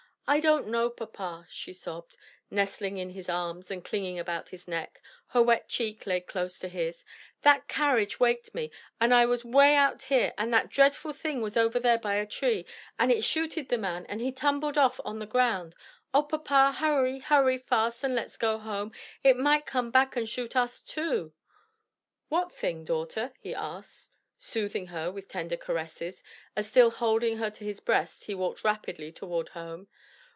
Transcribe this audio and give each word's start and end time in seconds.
"I 0.27 0.39
don't 0.39 0.67
know, 0.69 0.89
papa," 0.89 1.45
she 1.49 1.73
sobbed, 1.73 2.15
nestling 2.49 2.95
in 2.95 3.09
his 3.09 3.27
arms 3.27 3.69
and 3.69 3.83
clinging 3.83 4.17
about 4.17 4.47
his 4.47 4.65
neck, 4.65 5.01
her 5.27 5.41
wet 5.43 5.67
cheek 5.67 6.07
laid 6.07 6.25
close 6.25 6.57
to 6.59 6.69
his, 6.69 7.03
"that 7.41 7.67
carriage 7.67 8.17
waked 8.17 8.55
me, 8.55 8.71
and 9.01 9.13
I 9.13 9.25
was 9.25 9.43
'way 9.43 9.75
out 9.75 10.03
here, 10.03 10.33
and 10.37 10.53
that 10.53 10.69
dreadful 10.69 11.11
thing 11.11 11.41
was 11.41 11.57
over 11.57 11.81
there 11.81 11.97
by 11.97 12.15
a 12.15 12.25
tree, 12.25 12.65
and 12.97 13.11
it 13.11 13.25
shooted 13.25 13.67
the 13.67 13.77
man, 13.77 14.05
and 14.07 14.21
he 14.21 14.31
tumbled 14.31 14.77
off 14.77 15.01
on 15.03 15.19
the 15.19 15.25
ground. 15.25 15.75
O 16.13 16.23
papa, 16.23 16.77
hurry, 16.77 17.19
hurry 17.19 17.57
fast, 17.57 18.01
and 18.01 18.15
let's 18.15 18.37
go 18.37 18.57
home; 18.57 18.93
it 19.25 19.35
might 19.35 19.65
come 19.65 19.91
back 19.91 20.15
and 20.15 20.29
shoot 20.29 20.55
us 20.55 20.79
too." 20.79 21.33
"What 22.29 22.53
thing, 22.53 22.85
daughter?" 22.85 23.33
he 23.41 23.53
asked, 23.53 24.11
soothing 24.39 24.87
her 24.87 25.11
with 25.11 25.27
tender 25.27 25.57
caresses, 25.57 26.23
as 26.55 26.69
still 26.69 26.89
holding 26.91 27.35
her 27.35 27.49
to 27.49 27.65
his 27.65 27.81
breast, 27.81 28.23
he 28.23 28.33
walked 28.33 28.63
rapidly 28.63 29.11
toward 29.11 29.49
home. 29.49 29.89